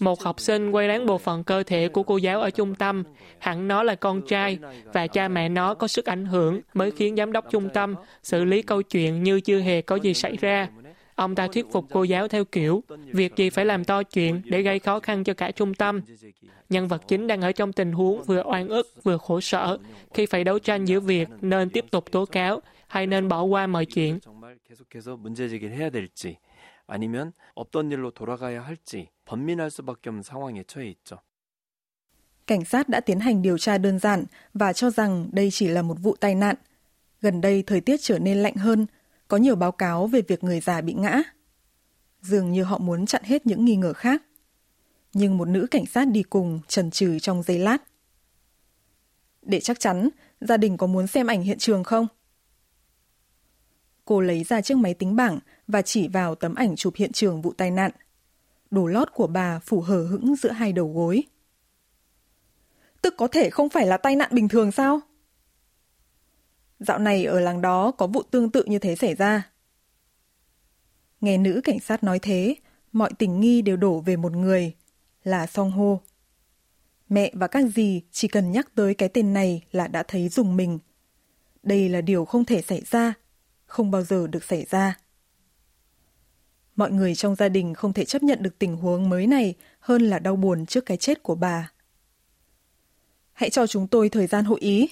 một 0.00 0.22
học 0.22 0.40
sinh 0.40 0.70
quay 0.70 0.88
lén 0.88 1.06
bộ 1.06 1.18
phận 1.18 1.44
cơ 1.44 1.62
thể 1.62 1.88
của 1.88 2.02
cô 2.02 2.16
giáo 2.16 2.40
ở 2.40 2.50
trung 2.50 2.74
tâm, 2.74 3.04
hẳn 3.38 3.68
nó 3.68 3.82
là 3.82 3.94
con 3.94 4.22
trai 4.22 4.58
và 4.84 5.06
cha 5.06 5.28
mẹ 5.28 5.48
nó 5.48 5.74
có 5.74 5.88
sức 5.88 6.04
ảnh 6.06 6.26
hưởng 6.26 6.60
mới 6.74 6.90
khiến 6.90 7.16
giám 7.16 7.32
đốc 7.32 7.50
trung 7.50 7.68
tâm 7.74 7.94
xử 8.22 8.44
lý 8.44 8.62
câu 8.62 8.82
chuyện 8.82 9.22
như 9.22 9.40
chưa 9.40 9.60
hề 9.60 9.82
có 9.82 9.96
gì 9.96 10.14
xảy 10.14 10.36
ra. 10.36 10.68
Ông 11.14 11.34
ta 11.34 11.48
thuyết 11.48 11.66
phục 11.72 11.86
cô 11.90 12.02
giáo 12.02 12.28
theo 12.28 12.44
kiểu, 12.44 12.82
việc 13.12 13.36
gì 13.36 13.50
phải 13.50 13.64
làm 13.64 13.84
to 13.84 14.02
chuyện 14.02 14.42
để 14.44 14.62
gây 14.62 14.78
khó 14.78 15.00
khăn 15.00 15.24
cho 15.24 15.34
cả 15.34 15.50
trung 15.50 15.74
tâm. 15.74 16.00
Nhân 16.70 16.88
vật 16.88 17.02
chính 17.08 17.26
đang 17.26 17.40
ở 17.40 17.52
trong 17.52 17.72
tình 17.72 17.92
huống 17.92 18.22
vừa 18.24 18.42
oan 18.42 18.68
ức 18.68 18.94
vừa 19.02 19.18
khổ 19.18 19.40
sở 19.40 19.78
khi 20.14 20.26
phải 20.26 20.44
đấu 20.44 20.58
tranh 20.58 20.84
giữa 20.84 21.00
việc 21.00 21.28
nên 21.40 21.70
tiếp 21.70 21.84
tục 21.90 22.10
tố 22.10 22.24
cáo 22.24 22.60
hay 22.86 23.06
nên 23.06 23.28
bỏ 23.28 23.42
qua 23.42 23.66
mọi 23.66 23.86
chuyện. 23.86 24.18
아니면 26.87 27.33
없던 27.55 27.91
일로 27.91 28.11
돌아가야 28.11 28.61
할지 28.61 29.09
번민할 29.25 29.69
수밖에 29.69 30.09
없는 30.09 30.23
상황에 30.23 30.63
처해 30.63 30.87
있죠. 30.89 31.19
Cảnh 32.45 32.65
sát 32.65 32.89
đã 32.89 32.99
tiến 32.99 33.19
hành 33.19 33.41
điều 33.41 33.57
tra 33.57 33.77
đơn 33.77 33.99
giản 33.99 34.25
và 34.53 34.73
cho 34.73 34.89
rằng 34.89 35.29
đây 35.31 35.49
chỉ 35.51 35.67
là 35.67 35.81
một 35.81 35.95
vụ 36.01 36.15
tai 36.19 36.35
nạn. 36.35 36.55
Gần 37.21 37.41
đây 37.41 37.63
thời 37.63 37.81
tiết 37.81 37.97
trở 38.01 38.19
nên 38.19 38.37
lạnh 38.37 38.55
hơn, 38.55 38.85
có 39.27 39.37
nhiều 39.37 39.55
báo 39.55 39.71
cáo 39.71 40.07
về 40.07 40.21
việc 40.21 40.43
người 40.43 40.59
già 40.59 40.81
bị 40.81 40.93
ngã. 40.93 41.21
Dường 42.21 42.51
như 42.51 42.63
họ 42.63 42.77
muốn 42.77 43.05
chặn 43.05 43.23
hết 43.25 43.45
những 43.45 43.65
nghi 43.65 43.75
ngờ 43.75 43.93
khác. 43.93 44.23
Nhưng 45.13 45.37
một 45.37 45.47
nữ 45.47 45.67
cảnh 45.71 45.85
sát 45.85 46.07
đi 46.07 46.23
cùng 46.23 46.59
trần 46.67 46.91
trừ 46.91 47.19
trong 47.19 47.43
giây 47.43 47.59
lát. 47.59 47.77
Để 49.41 49.59
chắc 49.59 49.79
chắn, 49.79 50.09
gia 50.41 50.57
đình 50.57 50.77
có 50.77 50.87
muốn 50.87 51.07
xem 51.07 51.27
ảnh 51.27 51.41
hiện 51.41 51.57
trường 51.57 51.83
không? 51.83 52.07
Cô 54.05 54.21
lấy 54.21 54.43
ra 54.43 54.61
chiếc 54.61 54.77
máy 54.77 54.93
tính 54.93 55.15
bảng 55.15 55.39
và 55.68 55.82
chỉ 55.82 56.08
vào 56.08 56.34
tấm 56.34 56.54
ảnh 56.54 56.76
chụp 56.76 56.94
hiện 56.96 57.12
trường 57.12 57.42
vụ 57.42 57.52
tai 57.52 57.70
nạn. 57.70 57.90
Đồ 58.70 58.86
lót 58.86 59.08
của 59.14 59.26
bà 59.26 59.58
phủ 59.58 59.80
hờ 59.80 60.06
hững 60.06 60.36
giữa 60.36 60.50
hai 60.50 60.72
đầu 60.72 60.92
gối. 60.94 61.22
Tức 63.02 63.14
có 63.16 63.28
thể 63.28 63.50
không 63.50 63.68
phải 63.68 63.86
là 63.86 63.96
tai 63.96 64.16
nạn 64.16 64.30
bình 64.32 64.48
thường 64.48 64.72
sao? 64.72 65.00
Dạo 66.80 66.98
này 66.98 67.24
ở 67.24 67.40
làng 67.40 67.60
đó 67.60 67.90
có 67.90 68.06
vụ 68.06 68.22
tương 68.22 68.50
tự 68.50 68.64
như 68.64 68.78
thế 68.78 68.96
xảy 68.96 69.14
ra. 69.14 69.50
Nghe 71.20 71.38
nữ 71.38 71.60
cảnh 71.64 71.80
sát 71.80 72.04
nói 72.04 72.18
thế, 72.18 72.54
mọi 72.92 73.10
tình 73.18 73.40
nghi 73.40 73.62
đều 73.62 73.76
đổ 73.76 74.00
về 74.00 74.16
một 74.16 74.32
người, 74.32 74.74
là 75.24 75.46
Song 75.46 75.70
Ho. 75.70 75.98
Mẹ 77.08 77.32
và 77.34 77.46
các 77.46 77.64
dì 77.74 78.02
chỉ 78.10 78.28
cần 78.28 78.52
nhắc 78.52 78.74
tới 78.74 78.94
cái 78.94 79.08
tên 79.08 79.32
này 79.32 79.64
là 79.72 79.88
đã 79.88 80.02
thấy 80.02 80.28
dùng 80.28 80.56
mình. 80.56 80.78
Đây 81.62 81.88
là 81.88 82.00
điều 82.00 82.24
không 82.24 82.44
thể 82.44 82.62
xảy 82.62 82.82
ra, 82.90 83.14
không 83.66 83.90
bao 83.90 84.02
giờ 84.02 84.26
được 84.26 84.44
xảy 84.44 84.66
ra. 84.70 84.98
Mọi 86.78 86.90
người 86.90 87.14
trong 87.14 87.34
gia 87.34 87.48
đình 87.48 87.74
không 87.74 87.92
thể 87.92 88.04
chấp 88.04 88.22
nhận 88.22 88.42
được 88.42 88.58
tình 88.58 88.76
huống 88.76 89.08
mới 89.08 89.26
này 89.26 89.54
hơn 89.80 90.02
là 90.02 90.18
đau 90.18 90.36
buồn 90.36 90.66
trước 90.66 90.86
cái 90.86 90.96
chết 90.96 91.22
của 91.22 91.34
bà. 91.34 91.72
hãy 93.32 93.50
cho 93.50 93.66
chúng 93.66 93.86
tôi 93.86 94.08
thời 94.08 94.26
gian 94.26 94.44
hội 94.44 94.60
ý. 94.60 94.88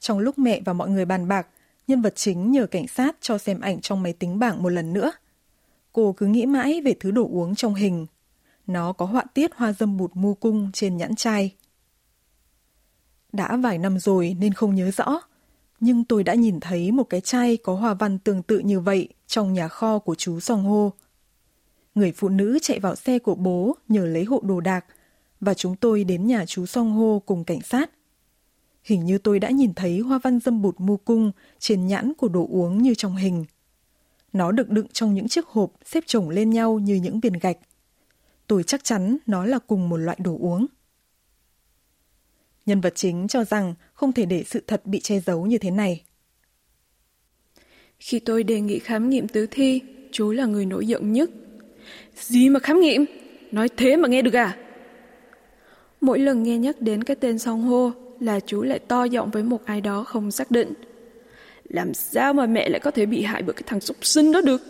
Trong 0.00 0.18
lúc 0.18 0.38
mẹ 0.38 0.60
và 0.64 0.72
mọi 0.72 0.90
người 0.90 1.04
bàn 1.04 1.28
bạc, 1.28 1.46
nhân 1.86 2.02
vật 2.02 2.16
chính 2.16 2.52
nhờ 2.52 2.66
cảnh 2.66 2.88
sát 2.88 3.16
cho 3.20 3.38
xem 3.38 3.60
ảnh 3.60 3.80
trong 3.80 4.02
máy 4.02 4.12
tính 4.12 4.38
bảng 4.38 4.62
một 4.62 4.68
lần 4.68 4.92
nữa. 4.92 5.12
Cô 5.92 6.12
cứ 6.12 6.26
nghĩ 6.26 6.46
mãi 6.46 6.80
về 6.80 6.94
thứ 7.00 7.10
đồ 7.10 7.28
uống 7.32 7.54
trong 7.54 7.74
hình. 7.74 8.06
Nó 8.66 8.92
có 8.92 9.06
họa 9.06 9.24
tiết 9.34 9.54
hoa 9.54 9.72
dâm 9.72 9.96
bụt 9.96 10.10
mu 10.14 10.34
cung 10.34 10.70
trên 10.72 10.96
nhãn 10.96 11.14
chai. 11.14 11.54
Đã 13.32 13.56
vài 13.56 13.78
năm 13.78 13.98
rồi 13.98 14.36
nên 14.40 14.54
không 14.54 14.74
nhớ 14.74 14.90
rõ, 14.90 15.20
nhưng 15.80 16.04
tôi 16.04 16.24
đã 16.24 16.34
nhìn 16.34 16.60
thấy 16.60 16.92
một 16.92 17.04
cái 17.04 17.20
chai 17.20 17.56
có 17.56 17.74
hoa 17.74 17.94
văn 17.94 18.18
tương 18.18 18.42
tự 18.42 18.58
như 18.58 18.80
vậy 18.80 19.08
trong 19.26 19.52
nhà 19.52 19.68
kho 19.68 19.98
của 19.98 20.14
chú 20.14 20.40
Song 20.40 20.64
Hô. 20.64 20.92
Người 21.94 22.12
phụ 22.12 22.28
nữ 22.28 22.58
chạy 22.62 22.80
vào 22.80 22.94
xe 22.94 23.18
của 23.18 23.34
bố 23.34 23.76
nhờ 23.88 24.06
lấy 24.06 24.24
hộ 24.24 24.40
đồ 24.44 24.60
đạc, 24.60 24.84
và 25.40 25.54
chúng 25.54 25.76
tôi 25.76 26.04
đến 26.04 26.26
nhà 26.26 26.46
chú 26.46 26.66
Song 26.66 26.92
Hô 26.92 27.22
cùng 27.26 27.44
cảnh 27.44 27.60
sát. 27.62 27.90
Hình 28.84 29.04
như 29.04 29.18
tôi 29.18 29.40
đã 29.40 29.50
nhìn 29.50 29.74
thấy 29.74 29.98
hoa 29.98 30.18
văn 30.22 30.40
dâm 30.40 30.62
bụt 30.62 30.74
mu 30.78 30.96
cung 30.96 31.32
trên 31.58 31.86
nhãn 31.86 32.12
của 32.14 32.28
đồ 32.28 32.46
uống 32.50 32.82
như 32.82 32.94
trong 32.94 33.16
hình. 33.16 33.44
Nó 34.32 34.52
được 34.52 34.70
đựng 34.70 34.86
trong 34.92 35.14
những 35.14 35.28
chiếc 35.28 35.46
hộp 35.46 35.72
xếp 35.84 36.04
chồng 36.06 36.28
lên 36.28 36.50
nhau 36.50 36.78
như 36.78 36.94
những 36.94 37.20
viên 37.20 37.32
gạch. 37.32 37.58
Tôi 38.46 38.62
chắc 38.62 38.84
chắn 38.84 39.16
nó 39.26 39.44
là 39.44 39.58
cùng 39.58 39.88
một 39.88 39.96
loại 39.96 40.16
đồ 40.20 40.36
uống. 40.40 40.66
Nhân 42.66 42.80
vật 42.80 42.92
chính 42.96 43.28
cho 43.28 43.44
rằng 43.44 43.74
không 43.94 44.12
thể 44.12 44.26
để 44.26 44.44
sự 44.46 44.64
thật 44.66 44.86
bị 44.86 45.00
che 45.00 45.20
giấu 45.20 45.46
như 45.46 45.58
thế 45.58 45.70
này. 45.70 46.04
Khi 47.98 48.18
tôi 48.18 48.42
đề 48.42 48.60
nghị 48.60 48.78
khám 48.78 49.10
nghiệm 49.10 49.28
tử 49.28 49.46
thi, 49.50 49.80
chú 50.12 50.32
là 50.32 50.46
người 50.46 50.66
nổi 50.66 50.86
giận 50.86 51.12
nhất. 51.12 51.30
Gì 52.14 52.48
mà 52.48 52.60
khám 52.60 52.80
nghiệm? 52.80 53.04
Nói 53.52 53.68
thế 53.76 53.96
mà 53.96 54.08
nghe 54.08 54.22
được 54.22 54.36
à? 54.36 54.56
Mỗi 56.00 56.18
lần 56.18 56.42
nghe 56.42 56.58
nhắc 56.58 56.80
đến 56.80 57.04
cái 57.04 57.16
tên 57.16 57.38
song 57.38 57.62
hô 57.62 57.90
là 58.20 58.40
chú 58.40 58.62
lại 58.62 58.78
to 58.78 59.04
giọng 59.04 59.30
với 59.30 59.42
một 59.42 59.64
ai 59.64 59.80
đó 59.80 60.04
không 60.04 60.30
xác 60.30 60.50
định. 60.50 60.72
Làm 61.64 61.94
sao 61.94 62.32
mà 62.32 62.46
mẹ 62.46 62.68
lại 62.68 62.80
có 62.80 62.90
thể 62.90 63.06
bị 63.06 63.22
hại 63.22 63.42
bởi 63.42 63.54
cái 63.54 63.62
thằng 63.66 63.80
súc 63.80 63.96
sinh 64.00 64.32
đó 64.32 64.40
được? 64.40 64.60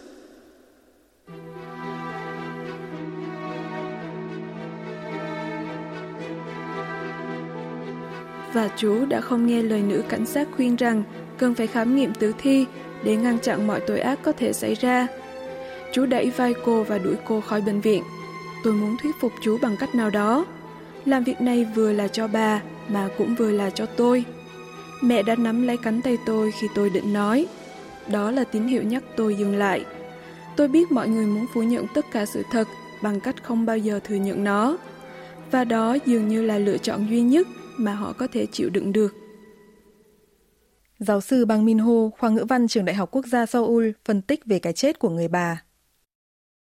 Và 8.52 8.70
chú 8.76 9.06
đã 9.06 9.20
không 9.20 9.46
nghe 9.46 9.62
lời 9.62 9.82
nữ 9.82 10.02
cảnh 10.08 10.26
sát 10.26 10.48
khuyên 10.56 10.76
rằng 10.76 11.02
cần 11.38 11.54
phải 11.54 11.66
khám 11.66 11.96
nghiệm 11.96 12.14
tử 12.14 12.32
thi 12.38 12.66
để 13.04 13.16
ngăn 13.16 13.38
chặn 13.38 13.66
mọi 13.66 13.80
tội 13.80 14.00
ác 14.00 14.18
có 14.22 14.32
thể 14.32 14.52
xảy 14.52 14.74
ra. 14.74 15.06
Chú 15.92 16.06
đẩy 16.06 16.30
vai 16.30 16.54
cô 16.64 16.82
và 16.82 16.98
đuổi 16.98 17.14
cô 17.28 17.40
khỏi 17.40 17.60
bệnh 17.60 17.80
viện. 17.80 18.02
Tôi 18.64 18.72
muốn 18.72 18.96
thuyết 19.02 19.14
phục 19.20 19.32
chú 19.42 19.58
bằng 19.62 19.76
cách 19.76 19.94
nào 19.94 20.10
đó. 20.10 20.44
Làm 21.04 21.24
việc 21.24 21.40
này 21.40 21.66
vừa 21.74 21.92
là 21.92 22.08
cho 22.08 22.28
bà, 22.28 22.60
mà 22.88 23.08
cũng 23.18 23.34
vừa 23.34 23.50
là 23.50 23.70
cho 23.70 23.86
tôi. 23.86 24.24
Mẹ 25.02 25.22
đã 25.22 25.34
nắm 25.36 25.66
lấy 25.66 25.76
cánh 25.76 26.02
tay 26.02 26.18
tôi 26.26 26.52
khi 26.52 26.66
tôi 26.74 26.90
định 26.90 27.12
nói. 27.12 27.46
Đó 28.08 28.30
là 28.30 28.44
tín 28.44 28.66
hiệu 28.66 28.82
nhắc 28.82 29.02
tôi 29.16 29.34
dừng 29.34 29.56
lại. 29.56 29.84
Tôi 30.56 30.68
biết 30.68 30.92
mọi 30.92 31.08
người 31.08 31.26
muốn 31.26 31.46
phủ 31.54 31.62
nhận 31.62 31.86
tất 31.94 32.04
cả 32.12 32.26
sự 32.26 32.42
thật 32.50 32.68
bằng 33.02 33.20
cách 33.20 33.42
không 33.42 33.66
bao 33.66 33.78
giờ 33.78 34.00
thừa 34.04 34.14
nhận 34.14 34.44
nó. 34.44 34.76
Và 35.50 35.64
đó 35.64 35.96
dường 36.06 36.28
như 36.28 36.42
là 36.42 36.58
lựa 36.58 36.78
chọn 36.78 37.06
duy 37.10 37.20
nhất 37.20 37.46
mà 37.76 37.94
họ 37.94 38.12
có 38.12 38.26
thể 38.32 38.46
chịu 38.46 38.70
đựng 38.70 38.92
được. 38.92 39.23
Giáo 40.99 41.21
sư 41.21 41.45
Bang 41.45 41.65
Min 41.65 41.79
Ho, 41.79 42.09
khoa 42.17 42.29
ngữ 42.29 42.45
văn 42.49 42.67
trường 42.67 42.85
Đại 42.85 42.95
học 42.95 43.09
Quốc 43.11 43.25
gia 43.25 43.45
Seoul 43.45 43.89
phân 44.05 44.21
tích 44.21 44.45
về 44.45 44.59
cái 44.59 44.73
chết 44.73 44.99
của 44.99 45.09
người 45.09 45.27
bà. 45.27 45.63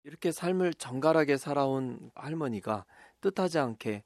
이렇게 0.05 0.31
삶을 0.31 0.75
정갈하게 0.75 1.35
살아온 1.35 2.11
할머니가 2.13 2.85
뜻하지 3.21 3.57
않게 3.57 4.03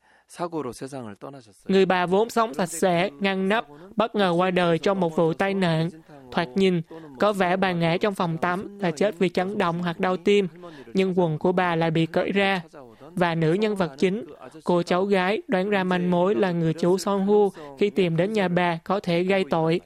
Người 1.68 1.86
bà 1.86 2.06
vốn 2.06 2.30
sống 2.30 2.54
sạch 2.54 2.66
sẽ, 2.70 3.10
ngăn 3.20 3.50
nắp, 3.50 3.66
bất 3.96 4.16
ngờ 4.16 4.30
qua 4.38 4.52
đời 4.52 4.78
trong 4.78 5.00
một 5.00 5.16
vụ 5.16 5.34
tai 5.34 5.54
nạn. 5.54 5.90
Thoạt 6.32 6.48
nhìn, 6.56 6.82
có 7.20 7.34
vẻ 7.34 7.58
bà 7.58 7.72
ngã 7.72 7.98
trong 7.98 8.16
phòng 8.16 8.38
tắm 8.38 8.80
là 8.80 8.92
chết 8.92 9.20
vì 9.20 9.30
chấn 9.30 9.58
động 9.58 9.82
hoặc 9.82 10.00
đau 10.00 10.18
tim, 10.18 10.48
nhưng 10.94 11.20
quần 11.20 11.38
của 11.38 11.52
bà 11.52 11.76
lại 11.76 11.92
bị 11.92 12.06
cởi 12.06 12.32
ra. 12.32 12.62
Và 13.00 13.36
nữ 13.36 13.54
nhân 13.54 13.76
vật 13.76 13.92
chính, 13.98 14.26
cô 14.64 14.84
cháu 14.84 15.06
gái 15.06 15.42
đoán 15.48 15.70
ra 15.70 15.84
manh 15.84 16.12
mối 16.12 16.36
là 16.36 16.52
người 16.52 16.74
chủ 16.74 16.98
Son 16.98 17.28
Hu 17.28 17.50
khi 17.80 17.90
tìm 17.90 18.18
đến 18.18 18.34
nhà 18.34 18.48
bà 18.48 18.80
có 18.84 19.00
thể 19.00 19.24
gây 19.24 19.44
tội. 19.50 19.82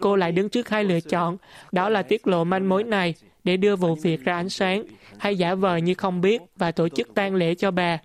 Cô 0.00 0.16
lại 0.16 0.32
đứng 0.32 0.48
trước 0.48 0.68
hai 0.68 0.84
lựa 0.84 1.00
chọn, 1.00 1.36
đó 1.72 1.88
là 1.88 2.02
tiết 2.02 2.26
lộ 2.26 2.44
manh 2.44 2.68
mối 2.68 2.84
này 2.84 3.14
để 3.44 3.56
đưa 3.56 3.76
vụ 3.76 3.94
việc 3.94 4.24
ra 4.24 4.36
ánh 4.36 4.48
sáng, 4.48 4.84
hay 5.18 5.38
giả 5.38 5.54
vờ 5.54 5.76
như 5.76 5.94
không 5.94 6.20
biết 6.20 6.42
và 6.56 6.72
tổ 6.72 6.88
chức 6.88 7.14
tang 7.14 7.34
lễ 7.34 7.54
cho 7.54 7.70
bà. 7.70 7.98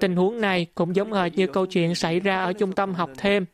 Tình 0.00 0.16
huống 0.16 0.40
này 0.40 0.66
cũng 0.74 0.96
giống 0.96 1.12
hệt 1.12 1.34
như 1.36 1.46
câu 1.46 1.66
chuyện 1.66 1.94
xảy 1.94 2.20
ra 2.20 2.44
ở 2.44 2.52
trung 2.52 2.72
tâm 2.72 2.94
học 2.94 3.10
thêm. 3.18 3.46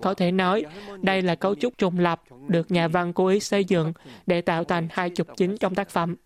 Có 0.00 0.14
thể 0.14 0.30
nói, 0.32 0.64
đây 1.02 1.22
là 1.22 1.34
cấu 1.34 1.54
trúc 1.54 1.78
trùng 1.78 1.98
lập 1.98 2.22
được 2.48 2.70
nhà 2.70 2.88
văn 2.88 3.12
cố 3.12 3.26
ý 3.26 3.40
xây 3.40 3.64
dựng 3.64 3.92
để 4.26 4.40
tạo 4.40 4.64
thành 4.64 4.88
hai 4.90 5.10
trục 5.14 5.26
chính 5.36 5.56
trong 5.58 5.74
tác 5.74 5.90
phẩm. 5.90 6.16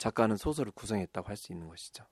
작가는 0.00 0.36
소설을 0.38 0.72
구성했다고 0.72 1.28
할 1.28 1.36
수 1.36 1.52
있는 1.52 1.68
것이죠. 1.68 2.04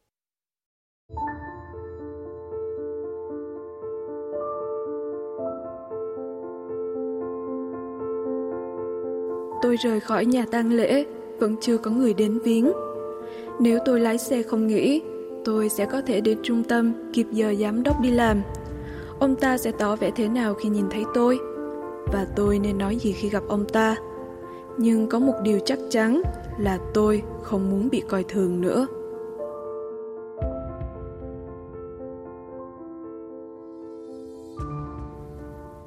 Tôi 9.64 9.76
rời 9.76 10.00
khỏi 10.00 10.26
nhà 10.26 10.46
tang 10.52 10.72
lễ, 10.72 11.06
vẫn 11.40 11.56
chưa 11.62 11.78
có 11.78 11.92
người 11.92 12.14
đến 12.14 12.40
viếng. 12.40 12.72
Nếu 13.60 13.80
tôi 13.86 14.00
lái 14.00 14.18
xe 14.18 14.44
không 14.44 14.68
nghỉ, 14.68 15.02
tôi 15.46 15.70
sẽ 15.70 15.86
có 15.86 16.02
thể 16.02 16.22
đến 16.22 16.38
trung 16.44 16.64
tâm 16.64 16.94
kịp 17.14 17.26
giờ 17.32 17.56
giám 17.60 17.84
đốc 17.84 18.02
đi 18.02 18.12
làm. 18.12 18.42
Ông 19.20 19.36
ta 19.36 19.58
sẽ 19.58 19.72
tỏ 19.72 19.96
vẻ 19.96 20.12
thế 20.16 20.28
nào 20.28 20.54
khi 20.54 20.70
nhìn 20.70 20.86
thấy 20.92 21.04
tôi? 21.14 21.40
Và 22.14 22.28
tôi 22.36 22.60
nên 22.60 22.78
nói 22.78 22.96
gì 22.96 23.12
khi 23.12 23.30
gặp 23.30 23.44
ông 23.48 23.66
ta? 23.66 23.96
Nhưng 24.78 25.08
có 25.08 25.20
một 25.20 25.34
điều 25.44 25.60
chắc 25.66 25.80
chắn 25.90 26.22
là 26.60 26.78
tôi 26.94 27.24
không 27.44 27.72
muốn 27.72 27.90
bị 27.90 28.04
coi 28.10 28.24
thường 28.24 28.62
nữa. 28.62 28.88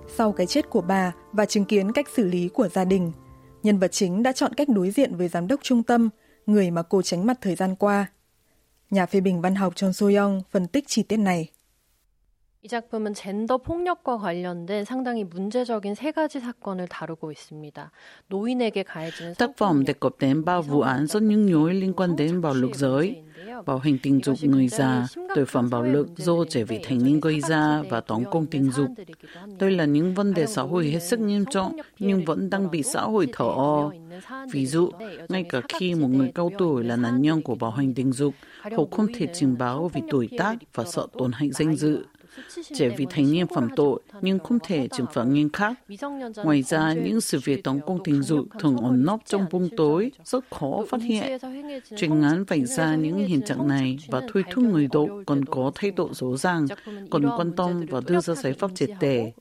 Sau 0.09 0.33
cái 0.33 0.47
chết 0.47 0.71
của 0.71 0.81
bà 0.81 1.13
và 1.33 1.47
chứng 1.47 1.65
kiến 1.65 1.93
cách 1.93 2.09
xử 2.09 2.25
lý 2.25 2.49
của 2.49 2.69
gia 2.69 2.85
đình, 2.85 3.13
nhân 3.67 3.79
vật 3.79 3.93
chính 3.93 4.23
đã 4.23 4.33
chọn 4.33 4.55
cách 4.55 4.69
đối 4.69 4.91
diện 4.91 5.17
với 5.17 5.29
giám 5.29 5.49
đốc 5.49 5.61
trung 5.63 5.83
tâm, 5.83 6.09
người 6.47 6.71
mà 6.71 6.83
cô 6.83 7.03
tránh 7.03 7.27
mặt 7.27 7.39
thời 7.41 7.55
gian 7.55 7.77
qua. 7.77 8.07
Nhà 8.91 9.07
phê 9.07 9.21
bình 9.21 9.41
văn 9.41 9.55
học 9.55 9.77
Chon 9.77 9.91
So-young 9.91 10.41
phân 10.51 10.67
tích 10.67 10.85
chi 10.89 11.03
tiết 11.03 11.17
này. 11.17 11.51
이 12.64 12.68
작품은 12.68 13.16
젠더 13.16 13.58
폭력과 13.58 14.20
관련된 14.20 14.86
상당히 14.86 15.24
문제적인 15.24 15.96
세 15.96 16.12
가지 16.12 16.40
사건을 16.40 16.88
다루고 16.88 17.32
있습니다. 17.32 17.92
노인에게 18.30 18.84
가해지는 18.84 19.34
Tác 19.34 19.58
phẩm 19.58 19.84
đề 19.84 19.94
cập 19.94 20.20
đến 20.20 20.46
ba 20.46 20.62
vụ 20.62 20.82
án 20.82 21.08
rất 21.08 21.24
nhức 21.24 21.40
nhối 21.40 21.74
liên 21.74 21.94
quan 21.94 22.16
đến 22.16 22.42
bạo 22.42 22.54
lực 22.54 22.76
giới, 22.76 23.24
bạo 23.66 23.78
hành 23.78 23.98
tình 24.04 24.22
dục 24.24 24.38
người 24.42 24.68
già, 24.68 25.08
tội 25.36 25.46
phạm 25.46 25.70
bạo 25.70 25.84
lực 25.84 26.08
do 26.18 26.34
trẻ 26.50 26.64
vị 26.64 26.80
thành 26.84 27.04
niên 27.04 27.20
gây 27.20 27.42
ra 27.42 27.84
và 27.90 28.02
tống 28.02 28.32
công 28.32 28.46
tình 28.46 28.72
dục. 28.72 28.88
Đây 29.60 29.72
là 29.72 29.86
những 29.86 30.14
vấn 30.14 30.34
đề 30.34 30.46
xã 30.46 30.62
hội 30.62 30.86
hết 30.86 31.00
sức 31.00 31.20
nghiêm 31.20 31.46
trọng 31.52 31.78
nhưng 32.00 32.26
vẫn 32.26 32.50
đang 32.50 32.72
bị 32.72 32.84
xã 32.84 33.02
hội 33.02 33.28
thở 33.34 33.46
o. 33.46 33.92
Ví 34.52 34.66
dụ, 34.66 34.90
ngay 35.30 35.46
cả 35.50 35.62
khi 35.68 35.96
một 35.96 36.08
người 36.08 36.32
cao 36.36 36.52
tuổi 36.58 36.84
là 36.84 36.96
nạn 36.96 37.22
nhân 37.22 37.42
của 37.42 37.56
bạo 37.56 37.72
hành 37.72 37.94
tình 37.94 38.12
dục, 38.12 38.34
họ 38.62 38.84
không 38.92 39.08
thể 39.14 39.28
trình 39.34 39.58
báo 39.58 39.90
vì 39.94 40.02
tuổi 40.10 40.30
tác 40.38 40.56
và 40.74 40.84
sợ 40.84 41.08
tổn 41.18 41.32
hại 41.32 41.50
danh 41.52 41.76
dự 41.76 42.06
trẻ 42.75 42.89
vị 42.89 43.07
thành 43.11 43.33
niên 43.33 43.47
phạm 43.47 43.69
tội 43.77 44.01
nhưng 44.21 44.39
không 44.39 44.59
thể 44.63 44.89
trừng 44.89 45.07
phạt 45.13 45.25
nghiêm 45.25 45.51
khắc. 45.53 45.73
Ngoài 46.45 46.63
ra, 46.63 46.93
những 46.93 47.21
sự 47.21 47.41
việc 47.45 47.65
tấn 47.65 47.81
công 47.87 47.99
tình 48.05 48.23
dục 48.23 48.47
thường 48.61 48.77
ẩn 48.77 49.05
nấp 49.05 49.21
trong 49.27 49.47
bóng 49.51 49.69
tối, 49.77 50.13
rất 50.25 50.45
khó 50.51 50.85
phát 50.89 51.03
hiện. 51.03 51.39
Chuyên 51.97 52.23
án 52.23 52.45
vạch 52.45 52.67
ra 52.67 52.95
những 52.95 53.19
hiện 53.19 53.43
trạng 53.43 53.69
này 53.69 53.99
và 54.09 54.23
thôi 54.33 54.45
thúc 54.53 54.65
người 54.65 54.89
độ 54.93 55.09
còn 55.27 55.45
có 55.45 55.73
thay 55.75 55.91
độ 55.91 56.09
rõ 56.13 56.37
ràng, 56.37 56.67
còn 57.11 57.27
quan 57.37 57.53
tâm 57.53 57.87
và 57.91 58.01
đưa 58.07 58.21
ra 58.21 58.35
giải 58.35 58.53
pháp 58.53 58.71
triệt 58.75 58.91
để. 59.01 59.33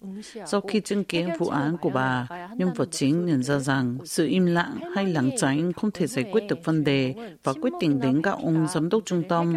Sau 0.45 0.61
khi 0.61 0.81
chứng 0.81 1.03
kiến 1.03 1.29
vụ 1.39 1.47
án 1.47 1.77
của 1.77 1.89
bà, 1.89 2.27
nhân 2.57 2.73
vật 2.75 2.87
chính 2.91 3.25
nhận 3.25 3.43
ra 3.43 3.59
rằng 3.59 3.97
sự 4.05 4.27
im 4.27 4.45
lặng 4.45 4.79
hay 4.95 5.05
lảng 5.05 5.31
tránh 5.37 5.73
không 5.73 5.91
thể 5.91 6.07
giải 6.07 6.25
quyết 6.31 6.43
được 6.49 6.57
vấn 6.63 6.83
đề 6.83 7.13
và 7.43 7.53
quyết 7.53 7.73
định 7.79 7.99
đến 8.01 8.21
gặp 8.21 8.31
ông 8.31 8.67
giám 8.73 8.89
đốc 8.89 9.05
trung 9.05 9.23
tâm. 9.29 9.55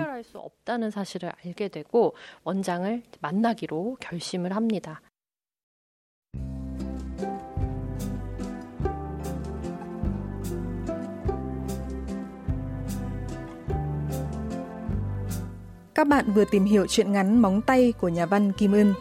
Các 15.94 16.06
bạn 16.06 16.32
vừa 16.34 16.44
tìm 16.50 16.64
hiểu 16.64 16.86
chuyện 16.86 17.12
ngắn 17.12 17.42
Móng 17.42 17.60
tay 17.62 17.92
của 18.00 18.08
nhà 18.08 18.26
văn 18.26 18.52
Kim 18.52 18.72
Ưn. 18.72 18.94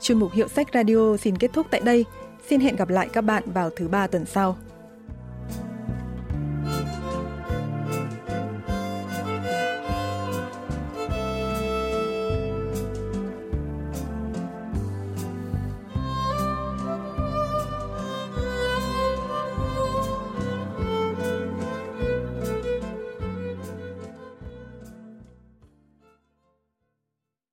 Chuyên 0.00 0.18
mục 0.18 0.32
Hiệu 0.32 0.48
sách 0.48 0.68
Radio 0.74 1.16
xin 1.16 1.36
kết 1.36 1.50
thúc 1.52 1.66
tại 1.70 1.80
đây. 1.84 2.04
Xin 2.48 2.60
hẹn 2.60 2.76
gặp 2.76 2.88
lại 2.88 3.08
các 3.12 3.20
bạn 3.20 3.42
vào 3.46 3.70
thứ 3.70 3.88
ba 3.88 4.06
tuần 4.06 4.26
sau. 4.26 4.56